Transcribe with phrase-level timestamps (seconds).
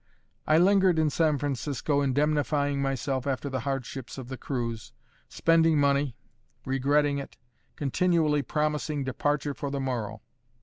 [0.47, 4.93] I lingered in San Francisco, indemnifying myself after the hardships of the cruise,
[5.29, 6.15] spending money,
[6.65, 7.37] regretting it,
[7.75, 10.23] continually promising departure for the morrow.